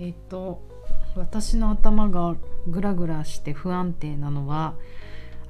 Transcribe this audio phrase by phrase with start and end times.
[0.00, 0.62] えっ、と
[1.14, 2.34] 私の頭が
[2.66, 4.74] グラグラして不安定なのは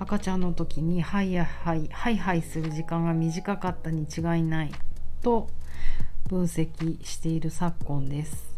[0.01, 4.73] 赤ちゃんの時にハイハイハイハイする時間が短かったに違いない
[5.23, 5.49] と
[6.29, 8.51] 分析している昨今です。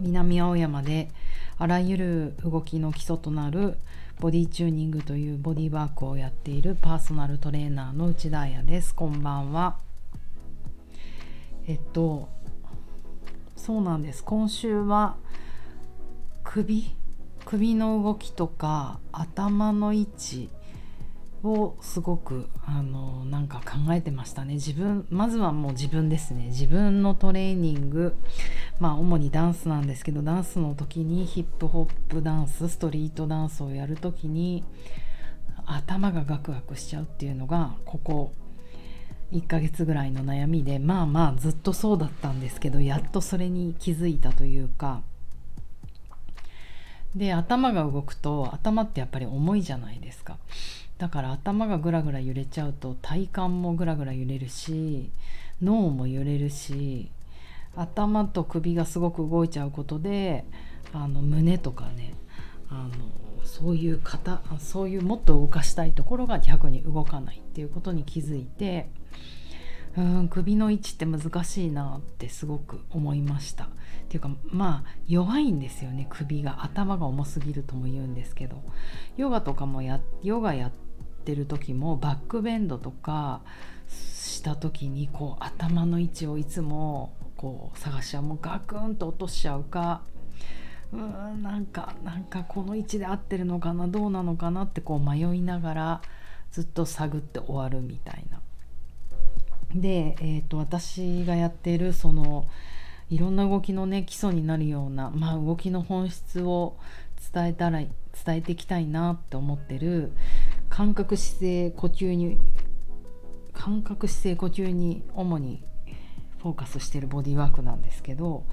[0.00, 1.10] 南青山で
[1.58, 3.76] あらゆる動きの基礎となる
[4.18, 8.92] ボディチューニングというボディワークをやっているパーソナルトレーナーの内田彩です。
[8.92, 9.78] こんばんは。
[11.68, 12.28] えっと
[13.62, 14.24] そうなんです。
[14.24, 15.14] 今週は
[16.42, 16.96] 首
[17.44, 20.50] 首の動きとか頭の位置
[21.44, 24.54] をすごくあのなんか考えてましたね。
[24.54, 26.46] 自分まずはもう自分ですね。
[26.46, 28.16] 自分のトレーニング
[28.80, 34.64] まあ主にダンスなんですけどダンスの時にヒップホップダンスストリートダンスをやる時に
[35.66, 38.32] 頭がガクガクしちゃうっていうのがここ
[39.32, 45.02] 1ヶ月ぐらいの悩みでまあまあずっとそうだったんですけどやっとそれに気づいたというか。
[47.16, 50.38] で頭が動くと頭ってやっぱり重いじゃないですか。
[50.96, 55.10] だから頭がぐらぐら揺れちゃうと体幹もぐらぐら揺れるし
[55.60, 57.10] 脳も揺れるし
[57.74, 60.44] 頭と首がすごく動いちゃうことで
[60.92, 62.14] あの胸とかね
[62.70, 62.90] あの
[63.44, 68.88] そういう肩そういうもっと動かしたいところが逆に動かないっていうことに気づいて
[69.96, 73.64] うん首の位置って難しいなってすごく思いました。
[73.64, 73.68] っ
[74.08, 76.64] ていうかまあ弱いんですよね首が。
[76.64, 78.62] 頭が重すぎるとも言うんですけど。
[79.16, 80.72] ヨガとかもやヨガやっ
[81.24, 83.42] てる時もバックベンドとか
[83.88, 88.22] した時にこう頭の位置をいつもこう探しちゃう。
[88.22, 90.02] もうガクンと落としちゃうか
[90.92, 96.02] うんなんかなんかこの位置で合ってるのかなどうなのかなってこう迷いながら
[96.50, 98.40] ずっと探って終わるみたいな。
[99.74, 102.46] で、えーと、私がやってるその
[103.08, 106.76] いろんな動きのね基礎になるような、まあ、動きの本質を
[107.32, 107.90] 伝えたら伝
[108.28, 110.12] えていきたいなって思ってる
[110.68, 112.38] 感覚姿勢呼吸に
[113.54, 115.64] 感覚姿勢呼吸に主に
[116.42, 118.44] フォーカスしてるボディーワークなんですけど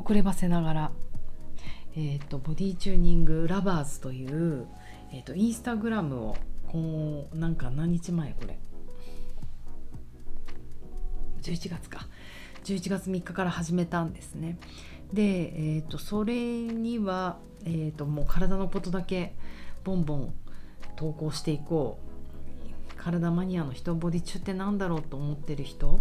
[0.00, 0.92] 遅ればせながら、
[1.94, 4.66] えーと、ボディチューニングラバーズという、
[5.12, 8.58] えーとインスタグラムをこうなんか何日前これ。
[11.42, 12.06] 11月か。
[12.64, 14.58] 11月3日から始めたんですね。
[15.12, 19.34] で、えーと、それには、えーと、もう体のことだけ
[19.84, 20.34] ボンボン
[20.96, 22.10] 投稿していこう。
[22.96, 26.00] 体マニアの人ボディ中って何だろうと思ってる人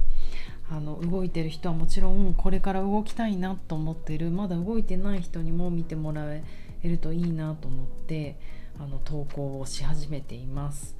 [0.72, 4.30] あの動いてる人はもちろんこれから動きたいなと思ってる。
[4.30, 6.44] まだ動いてない人にも見てもらえ
[6.84, 8.38] るといいなと思って
[8.80, 10.96] あの投稿をし始めています。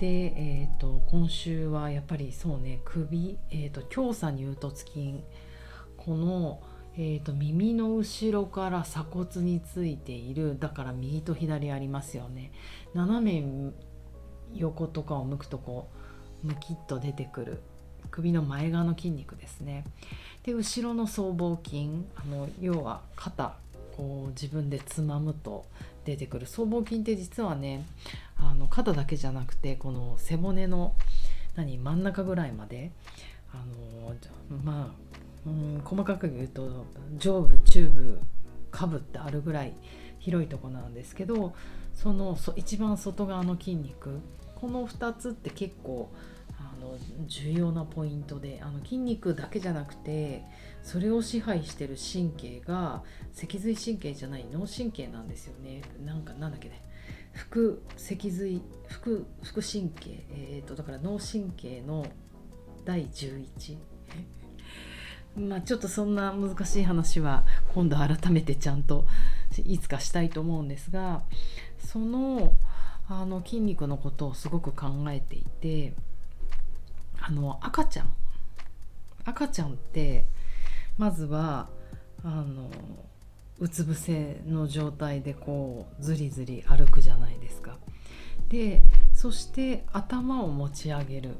[0.00, 5.22] で、えーと、今週はやっぱりそうね首、えーと、強鎖乳突筋。
[5.96, 6.60] この、
[6.96, 12.50] えーと、耳の後ろから鎖骨についているだから右と左ありますよね。
[12.92, 13.72] 斜め
[14.54, 15.88] 横とかを向くとこ
[16.42, 17.62] うムキッと出てくる。
[18.12, 19.84] 首の前側の筋肉ですね。
[20.44, 23.56] で後ろの僧帽筋あの要は肩
[23.96, 25.64] こう自分でつまむと
[26.04, 26.46] 出てくる。
[26.46, 27.84] 僧帽筋って実はね
[28.36, 30.94] あの肩だけじゃなくてこの背骨の
[31.56, 32.90] 何真ん中ぐらいまで
[33.52, 34.14] あの
[34.62, 36.86] まあ、うん、細かく言うと
[37.18, 38.20] 上部中部
[38.70, 39.74] 下部ってあるぐらい
[40.18, 41.54] 広いとこなんですけど
[41.94, 44.20] そのそ一番外側の筋肉
[44.56, 46.10] この2つって結構
[47.26, 50.44] 重要なポイントであの筋肉だけじゃなくて
[50.82, 55.82] それを支配してる神経が脊髄神経じゃない脳神経なんですよね。
[56.04, 56.82] なんかなんだっけね。
[57.32, 62.06] 副脊髄副副神経、えーと、だから脳神経の
[62.84, 63.78] 第11
[65.48, 69.06] まあちょっとそんな難しい話は今度改めてちゃんと
[69.64, 71.22] いつかしたいと思うんですが
[71.78, 72.54] その
[73.08, 75.94] あの筋肉のことをすごく考えていて
[77.24, 78.12] あの赤ちゃん。
[79.24, 80.26] 赤ちゃんって
[80.98, 81.68] まずは
[82.24, 82.70] あの
[83.60, 87.78] うつ伏せの状態でこうずりずり歩くじゃないですか。
[88.48, 88.82] で
[89.14, 91.30] そして頭を持ち上げる。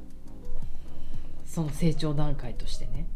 [1.45, 3.07] その成長段階としてね。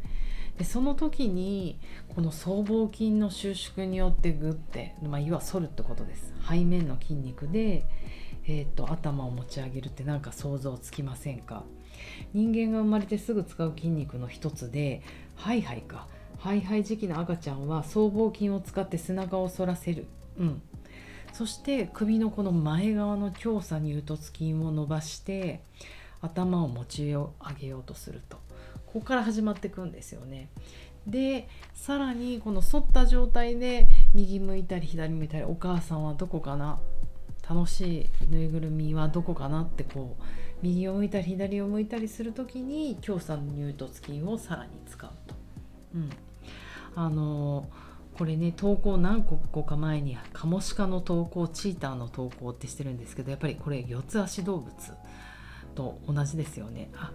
[0.59, 1.79] でその時に
[2.13, 6.33] この僧帽筋の収縮によってグッて、まあ、要は反るってことです。
[6.47, 7.85] 背面の筋肉で、
[8.45, 11.63] えーと、頭を持ち上げるって何か想像つきませんか？
[12.33, 15.01] 人間が生まれてすぐ使う筋肉の一つで
[15.35, 16.07] ハイハイか。
[16.39, 20.05] ハイハイ時期の赤ちゃんは僧帽筋を使って背中を反らせる、
[20.37, 20.61] うん、
[21.33, 25.61] そして首のこの前側の強鎖乳突筋を伸ばして
[26.21, 28.37] 頭を持ち上げようとすると。
[28.85, 30.49] ここから始まっていくんですよね。
[31.07, 36.79] でさらにこの反った状態で右向いたり左向いたりお母さんはどこかな？
[37.49, 39.63] 楽しいぬいぐるみはどこかな？
[39.63, 40.23] ってこう
[40.61, 45.35] 右を向いたり左を向いたりする時に強酸乳突筋をさらに使うと。
[45.95, 46.09] うん、
[46.95, 47.69] あの
[48.17, 54.73] これね投稿何個か前にカモシカの投稿チーターの投稿ってしてるんですけどやっぱりこれ四つ足動物
[55.75, 56.89] と同じですよね。
[56.95, 57.11] あ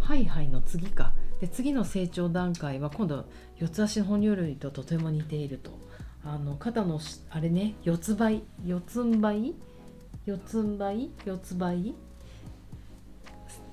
[0.00, 1.12] はいはいの次か。
[1.40, 3.26] で次の成長段階は今度
[3.56, 5.78] 四つ足哺乳類ととても似ていると。
[6.22, 7.00] あの肩の
[7.30, 9.54] あれね四つ倍四つん這い？
[10.26, 11.10] 四つん這い？
[11.24, 11.94] 四つ倍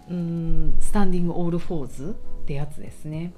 [0.10, 3.34] うんスタンディングオールフォーズってやつですね。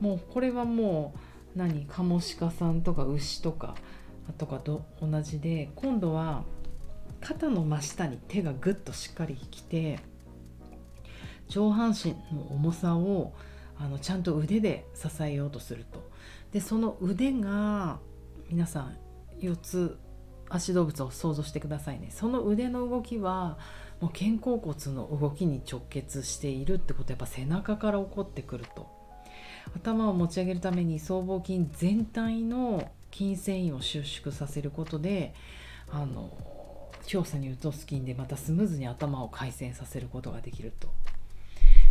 [0.00, 1.14] もうこれはも
[1.54, 3.76] う何カモシカさんとか牛とか
[4.38, 6.44] とかと同じで今度は
[7.20, 10.00] 肩の真下に手がぐっとしっかりきて
[11.48, 13.34] 上半身の重さを
[13.78, 16.10] あのちゃんと腕で支えようとすると。
[16.52, 17.98] でその腕が
[18.48, 18.96] 皆さん
[19.40, 19.98] 4つ
[20.48, 22.08] 足動物を想像してくださいね。
[22.10, 23.58] その腕の動きは
[24.02, 28.90] もう肩甲骨の動きに直結しているってことやっぱ背中から起こってくると
[29.76, 35.34] 頭を持ち上げるために僧帽筋全体の筋繊維を収縮させることで
[35.88, 36.32] あの
[37.04, 40.88] 強さに落とす筋でまたスムーズに頭を回旋させることができると。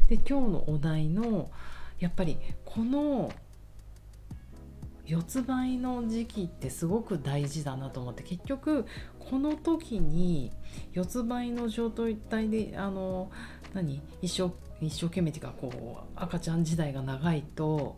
[0.09, 1.49] で今日のお題の
[1.99, 3.31] やっぱりこの
[5.05, 8.85] 四つ倍の時期ってすごく大事だなと思って結局
[9.31, 10.51] この時に
[10.91, 12.17] 四つ倍の状態
[12.49, 13.31] であの
[13.73, 14.01] 何？
[14.21, 14.51] 一生
[14.85, 17.97] 一生懸命っていうかこう赤ちゃん時代が長いと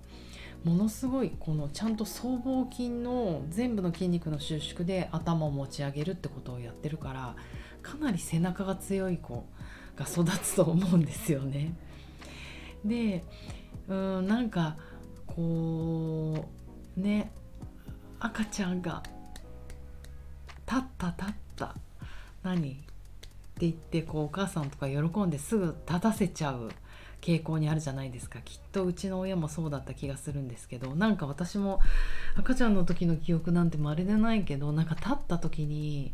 [0.64, 7.36] ものすごいこのちゃんと僧帽筋の全部の筋肉の収縮で頭を持ち上げるってことをやってるから
[7.82, 9.48] かなり背中が強い子
[9.96, 11.74] が育つと思うんですよね。
[12.86, 13.24] で
[13.88, 14.78] うんなんか
[15.26, 16.48] こ
[16.96, 17.32] うね
[18.20, 19.02] 赤ちゃんが
[20.68, 21.76] 「立った立った。
[22.44, 22.82] 何?」って
[23.60, 26.72] 言ってこうお母さんとか喜んですぐ立たせちゃう
[27.22, 28.40] 傾向にあるじゃないですか。
[28.42, 30.96] きっとうちの親もそうだった気がするんですけど。
[30.96, 31.80] なんか私も
[32.36, 36.12] 赤ちゃんの時の記憶なんてまるでないけどなんか立った時に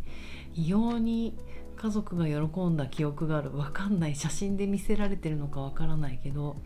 [0.54, 1.36] 異様に
[1.78, 3.50] 家族が喜んだ記憶がある。
[3.50, 4.16] 分かんない。
[4.16, 6.58] 写真で見せられてるのか分からないけど。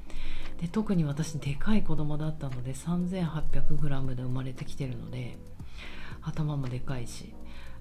[0.60, 5.38] で特に私でかい子供だったので 3800g で生まれてきてるので
[6.22, 7.34] 頭もでかいし。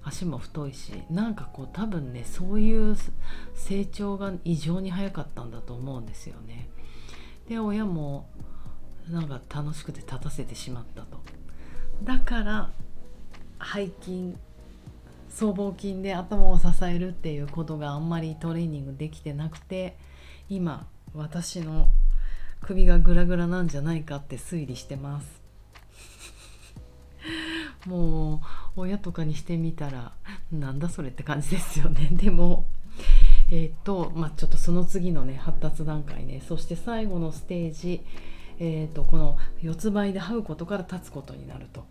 [0.03, 2.97] 足も太いしなんかこう多分ねそういう
[3.55, 6.69] 成長が異常に早かったんだと思うんですよね。
[7.47, 8.27] で親も
[9.09, 11.21] なんか楽しくて立たせてしまったと。
[12.03, 12.69] だから
[13.73, 14.35] 背筋
[15.29, 19.97] 僧帽筋で頭を支えるっていうことがあんまりトレーニングできてなくて
[20.49, 20.85] 今
[21.15, 21.89] 私の
[22.61, 25.41] 首がグラグラなんじゃないかって推理してます
[27.85, 28.41] も
[28.75, 30.13] う親とかにしてみたら
[30.51, 32.09] なんだそれって感じですよね。
[32.13, 32.65] でも
[33.49, 36.41] えっ、とまあちょっとその次のね発達段階ね。
[36.47, 38.01] そして最後のステージ
[38.59, 41.85] えーと、この四つ倍で這うことから立つことになると。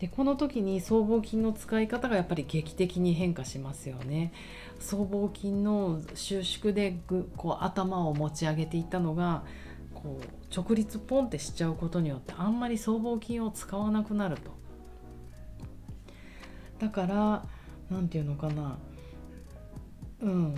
[0.00, 4.32] でこの時に僧帽筋の使い方がやっぱり劇的に変化しますよね。
[4.78, 9.44] 僧帽筋の収縮でぐこう頭を持ち上げていったのが
[9.94, 14.59] こう直立ポンってしちゃうことによってあんまり僧帽筋を使わなくなると。
[16.80, 17.44] だから
[17.90, 18.78] 何て言うのかな。
[20.22, 20.54] うん。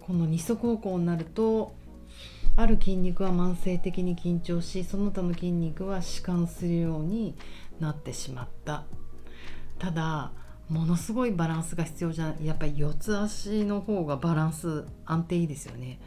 [0.00, 1.74] この二足歩行になると
[2.56, 7.34] ある筋肉は慢性的に緊張しその他の筋肉は弛緩するように
[7.80, 8.84] なってしまった。
[9.78, 10.32] ただ
[10.68, 16.00] ものすごいバランスが必要じゃやっぱり四つ足の方がバランス安定いいですよね。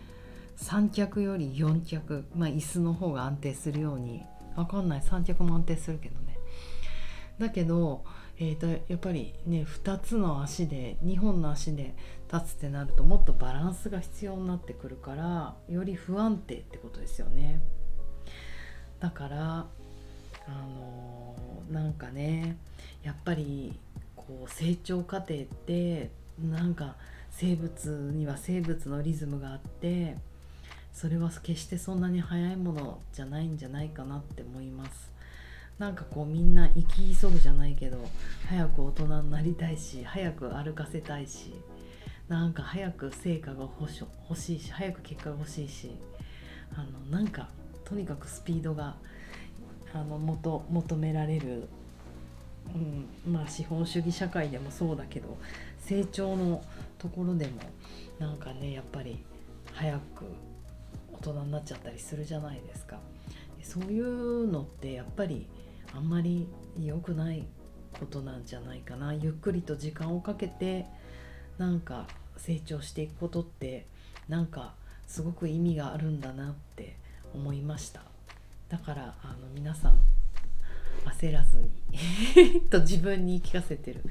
[0.55, 4.23] 三脚より4脚、まあ、椅子の方が安定するように。
[4.55, 5.01] 分かんない。
[5.01, 6.28] 三脚も安定するけどね。
[7.39, 8.03] だけど、
[8.37, 11.95] えーと、やっぱりね2つの足で2本の足で
[12.31, 17.61] 立つってなるともっとバランスが必要になってくるからより不安定ってことですよね。
[18.99, 19.65] だから
[20.47, 22.57] あのー、なんかね
[23.03, 23.79] やっぱり
[24.15, 26.95] こう成長過程ってなんか
[27.31, 30.17] 生物には生物のリズムがあって
[30.91, 35.18] それは決してそんなに早いものじゃないんじゃないかなって思います。
[35.79, 37.97] なんかこうみんな生き急ぐじゃないけど
[38.49, 41.53] 早く大人になりたいし早く歩かせたいし
[42.27, 43.89] なんか早く成果が欲
[44.35, 45.91] しいし早く結果が欲しいし
[46.75, 47.47] あのなんか
[47.85, 48.95] とにかくスピードが
[49.93, 51.69] あの求求められる、
[52.75, 55.37] うん、まあ資本主義社会でもそうだけど
[55.79, 56.61] 成長の
[56.99, 57.53] ところでも
[58.19, 59.23] なんかねやっぱり
[59.73, 60.25] 早く
[61.13, 62.99] 大人になっちゃったりするじゃないですか。
[63.61, 65.45] そういうのってやっぱり
[65.93, 66.47] あんまり
[66.79, 67.45] 良くない
[67.99, 69.13] ことなんじゃないかな。
[69.13, 70.85] ゆっくりと時間をかけて
[71.57, 73.85] なんか成長していくことって
[74.27, 74.73] なんか
[75.07, 76.95] すごく意味があるんだなって
[77.33, 78.01] 思いました。
[78.69, 79.99] だからあの皆さん
[81.05, 84.03] 焦らずに と自分に聞かせてる。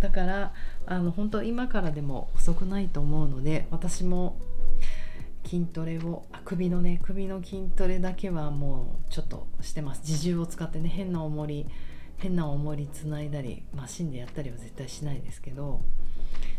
[0.00, 0.54] だから
[0.86, 4.36] あの本当今からでも遅くないと思うので私も
[5.44, 10.02] 筋トレをあ首のね首の筋トレだけはもうちょっとしてます。
[10.06, 11.66] 自重を使ってね変な重り
[12.18, 15.82] 変な重りつないだりマシンでやったりは絶対しないですけど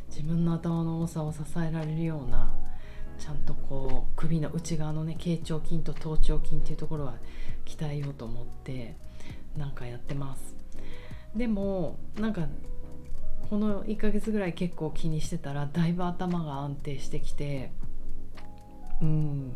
[0.09, 2.55] 自分の頭の重さを支えられるような
[3.19, 7.15] ちゃんとこう首の内側のね頸腸筋と頭頂筋っていうところは
[7.65, 8.95] 鍛えようと思って
[9.57, 10.55] なんかやってます。
[11.35, 12.47] でもなんか
[13.49, 17.71] この1ヶ月ぐらい結構気にしてたらだいぶ頭が安定してきて
[19.01, 19.51] うん。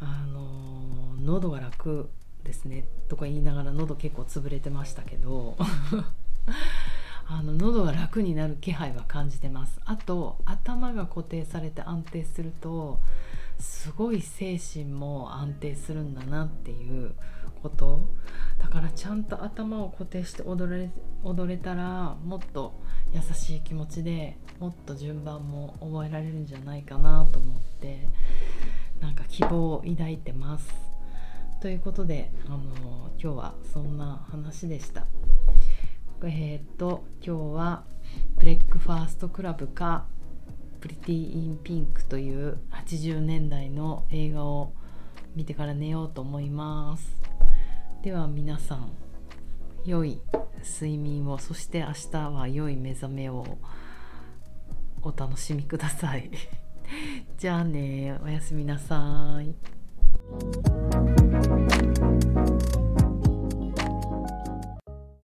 [0.00, 2.10] あの喉が楽
[2.42, 5.56] ですねとか言いながら喉結構潰れてましたけど。
[7.32, 9.80] あの喉が楽になる気配は感じてます。
[9.84, 12.98] あと頭が固定されて安定すると
[13.60, 17.14] すごい精神も安定するんだなっていう
[17.62, 18.02] こと。
[18.58, 20.90] だからちゃんと頭を固定して踊れ
[21.22, 22.80] 踊れたらもっと
[23.12, 28.06] 優しい気持ちでもっと順番も覚えられるんじゃないかなと思って
[29.00, 30.68] なんか希望を抱いてます。
[31.60, 32.58] ということであの
[33.18, 35.06] 今日はそんな話でした。
[36.22, 37.84] えっ、と今日は
[38.36, 40.04] ブレックファーストクラブか
[40.80, 44.72] プリティ・イン・ピンクという80年代の映画を
[45.34, 47.16] 見てから寝ようと思います
[48.02, 48.92] では皆さん
[49.84, 50.20] 良い
[50.64, 53.58] 睡眠をそして明日は良い目覚めを
[55.02, 56.30] お楽しみください。
[57.38, 59.54] じゃあねおやすみなさい。